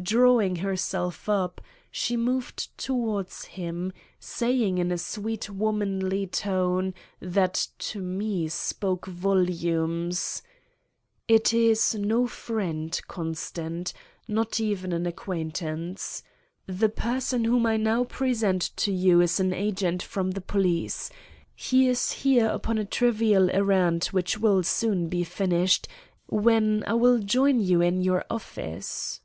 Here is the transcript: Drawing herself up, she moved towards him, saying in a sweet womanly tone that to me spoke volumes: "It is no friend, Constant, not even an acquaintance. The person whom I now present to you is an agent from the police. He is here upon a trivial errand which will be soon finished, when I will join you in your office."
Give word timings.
Drawing 0.00 0.54
herself 0.56 1.28
up, 1.28 1.60
she 1.90 2.16
moved 2.16 2.68
towards 2.78 3.46
him, 3.46 3.92
saying 4.20 4.78
in 4.78 4.92
a 4.92 4.96
sweet 4.96 5.50
womanly 5.50 6.24
tone 6.24 6.94
that 7.20 7.66
to 7.80 8.00
me 8.00 8.46
spoke 8.46 9.06
volumes: 9.06 10.40
"It 11.26 11.52
is 11.52 11.96
no 11.96 12.28
friend, 12.28 12.98
Constant, 13.08 13.92
not 14.28 14.60
even 14.60 14.92
an 14.92 15.04
acquaintance. 15.04 16.22
The 16.68 16.88
person 16.88 17.44
whom 17.44 17.66
I 17.66 17.76
now 17.76 18.04
present 18.04 18.70
to 18.76 18.92
you 18.92 19.20
is 19.20 19.40
an 19.40 19.52
agent 19.52 20.00
from 20.04 20.30
the 20.30 20.40
police. 20.40 21.10
He 21.56 21.88
is 21.88 22.12
here 22.12 22.46
upon 22.46 22.78
a 22.78 22.84
trivial 22.84 23.50
errand 23.50 24.04
which 24.06 24.38
will 24.38 24.60
be 24.60 24.62
soon 24.62 25.10
finished, 25.24 25.88
when 26.26 26.84
I 26.86 26.94
will 26.94 27.18
join 27.18 27.58
you 27.60 27.80
in 27.80 28.00
your 28.00 28.24
office." 28.30 29.20